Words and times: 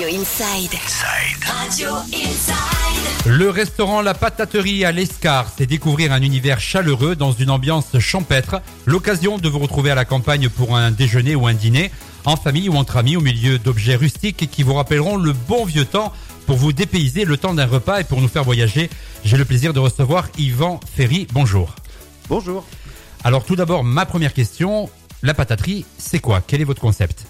Radio 0.00 0.18
Inside. 0.18 0.70
Radio 1.42 1.90
Inside. 2.06 3.26
Le 3.26 3.50
restaurant 3.50 4.00
La 4.00 4.14
Pataterie 4.14 4.82
à 4.86 4.92
l'Escar, 4.92 5.52
c'est 5.54 5.66
découvrir 5.66 6.12
un 6.12 6.22
univers 6.22 6.58
chaleureux 6.58 7.16
dans 7.16 7.32
une 7.32 7.50
ambiance 7.50 7.98
champêtre. 7.98 8.62
L'occasion 8.86 9.36
de 9.36 9.46
vous 9.46 9.58
retrouver 9.58 9.90
à 9.90 9.94
la 9.94 10.06
campagne 10.06 10.48
pour 10.48 10.74
un 10.74 10.90
déjeuner 10.90 11.34
ou 11.34 11.46
un 11.46 11.52
dîner, 11.52 11.90
en 12.24 12.36
famille 12.36 12.70
ou 12.70 12.76
entre 12.76 12.96
amis, 12.96 13.16
au 13.16 13.20
milieu 13.20 13.58
d'objets 13.58 13.94
rustiques 13.94 14.48
qui 14.50 14.62
vous 14.62 14.72
rappelleront 14.72 15.18
le 15.18 15.34
bon 15.34 15.66
vieux 15.66 15.84
temps 15.84 16.14
pour 16.46 16.56
vous 16.56 16.72
dépayser 16.72 17.26
le 17.26 17.36
temps 17.36 17.52
d'un 17.52 17.66
repas 17.66 18.00
et 18.00 18.04
pour 18.04 18.22
nous 18.22 18.28
faire 18.28 18.44
voyager. 18.44 18.88
J'ai 19.22 19.36
le 19.36 19.44
plaisir 19.44 19.74
de 19.74 19.80
recevoir 19.80 20.28
Yvan 20.38 20.80
Ferry. 20.96 21.26
Bonjour. 21.34 21.74
Bonjour. 22.30 22.64
Alors 23.22 23.44
tout 23.44 23.56
d'abord, 23.56 23.84
ma 23.84 24.06
première 24.06 24.32
question, 24.32 24.88
la 25.22 25.34
pataterie, 25.34 25.84
c'est 25.98 26.20
quoi? 26.20 26.40
Quel 26.46 26.62
est 26.62 26.64
votre 26.64 26.80
concept? 26.80 27.26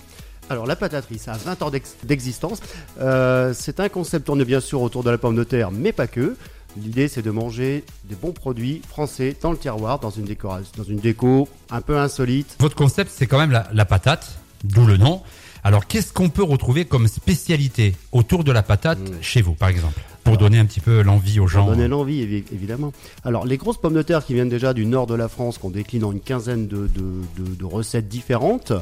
Alors 0.50 0.66
la 0.66 0.74
pataterie, 0.76 1.18
ça 1.18 1.32
a 1.32 1.36
20 1.38 1.62
ans 1.62 1.70
d'ex- 1.70 1.94
d'existence. 2.04 2.60
Euh, 3.00 3.54
c'est 3.56 3.78
un 3.80 3.88
concept 3.88 4.26
tourné 4.26 4.44
bien 4.44 4.60
sûr 4.60 4.82
autour 4.82 5.04
de 5.04 5.10
la 5.10 5.16
pomme 5.16 5.36
de 5.36 5.44
terre, 5.44 5.70
mais 5.70 5.92
pas 5.92 6.08
que. 6.08 6.36
L'idée 6.76 7.08
c'est 7.08 7.22
de 7.22 7.30
manger 7.30 7.84
des 8.04 8.14
bons 8.16 8.32
produits 8.32 8.82
français 8.88 9.36
dans 9.40 9.50
le 9.52 9.56
tiroir, 9.58 9.98
dans 10.00 10.10
une, 10.10 10.24
décoration, 10.24 10.70
déco 10.88 11.48
un 11.70 11.80
peu 11.80 11.98
insolite. 11.98 12.56
Votre 12.60 12.76
concept, 12.76 13.10
c'est 13.14 13.26
quand 13.26 13.38
même 13.38 13.60
la 13.72 13.84
patate, 13.84 14.28
d'où 14.64 14.84
le 14.86 14.96
nom. 14.96 15.22
Alors 15.64 15.86
qu'est-ce 15.86 16.12
qu'on 16.12 16.28
peut 16.30 16.42
retrouver 16.42 16.84
comme 16.84 17.06
spécialité 17.08 17.94
autour 18.12 18.44
de 18.44 18.52
la 18.52 18.62
patate 18.62 18.98
chez 19.20 19.42
vous, 19.42 19.54
par 19.54 19.68
exemple 19.68 20.00
Pour 20.24 20.36
donner 20.38 20.58
un 20.58 20.64
petit 20.64 20.80
peu 20.80 21.02
l'envie 21.02 21.38
aux 21.40 21.46
gens. 21.46 21.64
Pour 21.66 21.74
donner 21.74 21.88
l'envie, 21.88 22.22
évi- 22.24 22.44
évidemment. 22.52 22.92
Alors, 23.24 23.44
les 23.46 23.56
grosses 23.56 23.78
pommes 23.78 23.94
de 23.94 24.02
terre 24.02 24.24
qui 24.24 24.34
viennent 24.34 24.48
déjà 24.48 24.72
du 24.74 24.86
nord 24.86 25.06
de 25.06 25.14
la 25.14 25.28
France, 25.28 25.58
qu'on 25.58 25.70
décline 25.70 26.04
en 26.04 26.12
une 26.12 26.20
quinzaine 26.20 26.66
de, 26.66 26.86
de- 26.88 27.42
de- 27.44 27.54
de 27.54 27.64
recettes 27.64 28.08
différentes, 28.08 28.72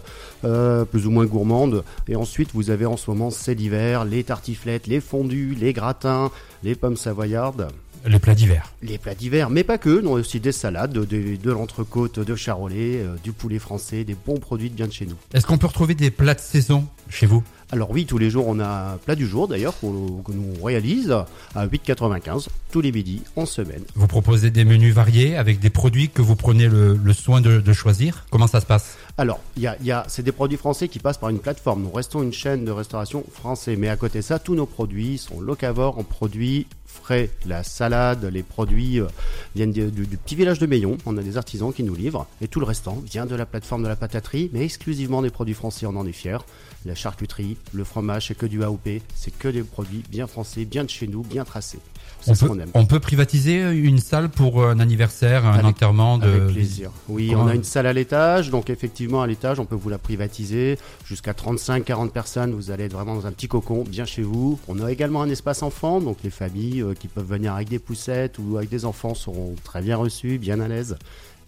euh, 0.45 0.84
plus 0.84 1.06
ou 1.06 1.10
moins 1.10 1.27
gourmandes. 1.27 1.84
Et 2.09 2.16
ensuite, 2.16 2.51
vous 2.54 2.70
avez 2.70 2.87
en 2.87 2.96
ce 2.96 3.10
moment, 3.10 3.30
c'est 3.30 3.54
l'hiver, 3.54 4.04
les 4.04 4.23
tartiflettes, 4.24 4.87
les 4.87 5.01
fondus, 5.01 5.56
les 5.59 5.73
gratins, 5.73 6.30
les 6.62 6.74
pommes 6.74 6.96
savoyardes. 6.96 7.68
Les 8.07 8.18
plats 8.18 8.35
d'hiver. 8.35 8.73
Les 8.82 8.99
plats 8.99 9.15
d'hiver, 9.15 9.51
mais 9.51 9.65
pas 9.65 9.79
que, 9.79 10.01
non, 10.01 10.13
aussi 10.13 10.41
des 10.41 10.52
salades, 10.52 10.93
de, 10.93 11.04
de, 11.04 11.37
de 11.37 11.51
l'entrecôte 11.52 12.18
de 12.21 12.35
charolais, 12.37 12.96
euh, 13.02 13.16
du 13.23 13.32
poulet 13.32 13.59
français, 13.59 14.04
des 14.04 14.15
bons 14.27 14.38
produits 14.38 14.71
de 14.71 14.74
bien 14.74 14.87
de 14.87 14.93
chez 14.93 15.07
nous. 15.07 15.16
Est-ce 15.35 15.46
qu'on 15.46 15.59
peut 15.59 15.66
retrouver 15.66 15.95
des 15.95 16.10
plats 16.10 16.35
de 16.35 16.41
saison 16.41 16.87
chez 17.10 17.26
vous? 17.26 17.43
Alors 17.71 17.91
oui, 17.91 18.07
tous 18.07 18.16
les 18.16 18.30
jours, 18.30 18.46
on 18.49 18.60
a 18.60 18.93
un 18.95 18.96
plat 18.96 19.15
du 19.15 19.26
jour 19.26 19.46
d'ailleurs 19.46 19.79
qu'on- 19.79 20.23
que 20.23 20.32
nous 20.32 20.54
réalise 20.65 21.15
à 21.54 21.66
8,95 21.66 22.49
tous 22.71 22.80
les 22.80 22.93
midis 22.93 23.23
en 23.37 23.47
semaine. 23.47 23.83
Vous 23.95 24.07
proposez 24.07 24.51
des 24.51 24.65
menus 24.65 24.95
variés 24.95 25.37
avec 25.37 25.59
des 25.61 25.71
produits 25.71 26.09
que 26.09 26.23
vous 26.23 26.37
prenez 26.37 26.69
le, 26.69 26.95
le 27.02 27.13
soin 27.13 27.41
de, 27.41 27.60
de 27.60 27.73
choisir 27.73 28.27
Comment 28.30 28.47
ça 28.47 28.60
se 28.60 28.66
passe? 28.66 28.97
Alors, 29.16 29.41
y 29.57 29.66
a, 29.66 29.77
y 29.83 29.91
a- 29.91 30.05
c'est 30.09 30.23
des 30.23 30.33
produits 30.33 30.59
français 30.59 30.88
qui 30.88 30.99
passent 30.99 31.19
par 31.19 31.30
une 31.30 31.38
plateforme. 31.41 31.83
Nous 31.83 31.91
restons 31.91 32.23
une 32.23 32.33
chaîne 32.33 32.65
de 32.65 32.71
restauration 32.71 33.25
français, 33.33 33.77
mais 33.77 33.88
à 33.88 33.97
côté 33.97 34.19
de 34.19 34.25
ça, 34.25 34.38
tous 34.38 34.55
nos 34.55 34.66
produits 34.66 35.19
sont 35.19 35.41
locavores 35.41 35.99
en 35.99 36.05
produits 36.05 36.66
frais. 36.87 37.30
La 37.47 37.63
salade, 37.63 38.25
les 38.33 38.43
produits 38.43 39.01
euh, 39.01 39.07
viennent 39.55 39.73
du, 39.73 39.91
du- 39.91 40.07
du 40.07 40.16
petit 40.16 40.37
village 40.37 40.59
de 40.59 40.66
Meillon. 40.66 40.99
On 41.07 41.16
a 41.16 41.23
des 41.23 41.37
artisans 41.37 41.73
qui 41.73 41.82
nous 41.82 41.95
livrent, 41.95 42.27
et 42.41 42.49
tout 42.49 42.60
le 42.60 42.66
restant 42.66 43.03
vient 43.10 43.27
de 43.27 43.35
la 43.35 43.47
plateforme 43.47 43.82
de 43.82 43.88
la 43.88 43.97
pataterie, 43.97 44.51
mais 44.53 44.65
exclusivement 44.65 45.23
des 45.23 45.30
produits 45.30 45.55
français. 45.55 45.87
On 45.87 45.97
en 45.97 46.07
est 46.07 46.13
fiers. 46.13 46.38
La 46.85 46.95
charcuterie, 46.95 47.57
le 47.73 47.82
fromage, 47.85 48.29
c'est 48.29 48.37
que 48.37 48.47
du 48.47 48.63
AOP. 48.63 48.88
C'est 49.15 49.37
que 49.37 49.49
des 49.49 49.63
produits 49.63 50.05
bien 50.10 50.27
français, 50.27 50.65
bien 50.65 50.85
de 50.85 50.91
chez 50.91 51.09
nous, 51.09 51.23
bien 51.23 51.45
tracés. 51.45 51.80
C'est 52.21 52.30
on 52.30 52.35
peut, 52.35 52.47
on 52.74 52.87
peut 52.87 53.01
privatiser 53.01 53.60
une 53.70 53.98
salle 53.98 54.28
pour 54.28 54.64
un 54.64 54.80
anniversaire, 54.80 55.45
un 55.46 55.52
Avec- 55.54 55.64
enterrement 55.66 56.18
de... 56.18 56.26
Avec 56.28 56.46
plaisir. 56.48 56.90
Oui, 57.09 57.28
Comment- 57.30 57.45
on 57.45 57.46
a 57.48 57.54
une 57.54 57.64
salle 57.64 57.87
à 57.87 57.92
l'étage, 57.92 58.51
donc 58.51 58.70
effectivement 58.70 59.23
à 59.23 59.26
l'étage, 59.26 59.59
on 59.60 59.64
peut 59.64 59.76
vous 59.76 59.88
la 59.88 59.98
privatiser 59.98 60.79
jusqu'à 61.04 61.32
35-40 61.32 62.10
personnes. 62.10 62.52
Vous 62.52 62.70
allez 62.70 62.84
être 62.84 62.92
vraiment 62.92 63.14
dans 63.14 63.26
un 63.26 63.32
petit 63.32 63.48
cocon, 63.48 63.84
bien 63.88 64.04
chez 64.04 64.22
vous. 64.22 64.59
On 64.69 64.81
a 64.82 64.91
également 64.91 65.22
un 65.22 65.28
espace 65.31 65.62
enfant, 65.62 66.00
donc 66.00 66.19
les 66.25 66.31
familles 66.31 66.82
euh, 66.82 66.94
qui 66.94 67.09
peuvent 67.09 67.26
venir 67.28 67.54
avec 67.54 67.69
des 67.69 67.78
poussettes 67.78 68.36
ou 68.38 68.56
avec 68.56 68.69
des 68.69 68.84
enfants 68.84 69.14
seront 69.14 69.54
très 69.64 69.82
bien 69.82 69.97
reçus, 69.97 70.38
bien 70.38 70.60
à 70.60 70.69
l'aise. 70.69 70.97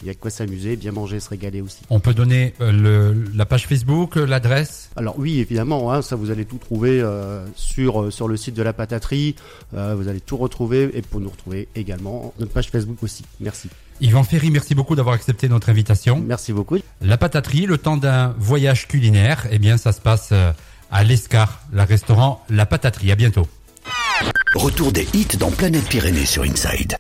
Il 0.03 0.07
y 0.07 0.11
a 0.11 0.15
de 0.15 0.19
quoi 0.19 0.31
s'amuser, 0.31 0.77
bien 0.77 0.93
manger, 0.93 1.21
se 1.21 1.29
régaler 1.29 1.61
aussi. 1.61 1.79
On 1.91 2.01
peut 2.01 2.15
donner 2.15 2.55
euh, 2.61 2.73
le, 2.73 3.25
la 3.35 3.45
page 3.45 3.67
Facebook, 3.67 4.17
euh, 4.17 4.25
l'adresse 4.25 4.91
Alors 4.97 5.19
oui, 5.19 5.41
évidemment, 5.41 5.93
hein, 5.93 6.01
ça 6.01 6.17
vous 6.17 6.31
allez 6.31 6.47
tout 6.47 6.57
trouver 6.57 7.01
euh, 7.01 7.45
sur, 7.55 8.03
euh, 8.03 8.11
sur 8.11 8.27
le 8.27 8.37
site 8.37 8.55
de 8.55 8.63
la 8.63 8.73
pataterie. 8.73 9.35
Euh, 9.75 9.95
vous 9.95 10.09
allez 10.09 10.21
tout 10.21 10.37
retrouver 10.37 10.91
et 10.95 11.03
pour 11.03 11.21
nous 11.21 11.29
retrouver 11.29 11.69
également 11.75 12.33
notre 12.39 12.53
page 12.53 12.71
Facebook 12.71 13.03
aussi. 13.03 13.25
Merci. 13.41 13.69
Yvan 14.01 14.23
Ferry, 14.23 14.51
merci 14.51 14.75
beaucoup 14.75 14.97
d'avoir 14.97 15.15
accepté 15.15 15.49
notre 15.49 15.69
invitation. 15.69 16.23
Merci 16.27 16.55
beaucoup. 16.55 16.79
La 17.03 17.19
pataterie, 17.19 17.67
le 17.67 17.77
temps 17.77 17.99
d'un 17.99 18.35
voyage 18.39 18.89
culinaire, 18.89 19.47
eh 19.51 19.59
bien 19.59 19.77
ça 19.77 19.93
se 19.93 20.01
passe 20.01 20.33
à 20.91 21.05
l'Escar, 21.05 21.61
le 21.73 21.83
restaurant 21.83 22.43
La 22.49 22.67
Pataterie. 22.67 23.13
À 23.13 23.17
bientôt. 23.17 23.47
Retour 24.55 24.93
des 24.93 25.07
hits 25.15 25.37
dans 25.39 25.51
Planète 25.51 25.85
Pyrénées 25.89 26.27
sur 26.27 26.43
Inside. 26.43 26.97